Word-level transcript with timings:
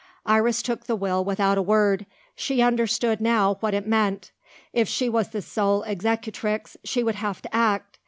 Iris 0.25 0.63
took 0.63 0.85
the 0.87 0.95
will 0.95 1.23
without 1.23 1.59
a 1.59 1.61
word. 1.61 2.07
She 2.33 2.59
understood, 2.59 3.21
now, 3.21 3.57
what 3.59 3.75
it 3.75 3.85
meant. 3.85 4.31
If 4.73 4.87
she 4.87 5.07
was 5.09 5.29
the 5.29 5.43
sole 5.43 5.83
executrix 5.83 6.75
she 6.83 7.03
would 7.03 7.13
have 7.13 7.39
to 7.43 7.55
act. 7.55 7.99